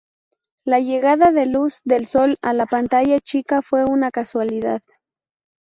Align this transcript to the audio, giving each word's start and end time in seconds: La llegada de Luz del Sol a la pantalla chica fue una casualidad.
La 0.65 0.79
llegada 0.79 1.31
de 1.31 1.45
Luz 1.45 1.81
del 1.83 2.07
Sol 2.07 2.35
a 2.41 2.53
la 2.53 2.65
pantalla 2.65 3.19
chica 3.19 3.61
fue 3.61 3.85
una 3.85 4.09
casualidad. 4.09 4.81